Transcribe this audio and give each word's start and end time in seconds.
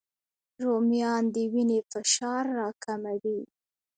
رومیان 0.63 1.23
د 1.33 1.35
وینې 1.53 1.79
فشار 1.91 2.43
راکموي 2.59 3.41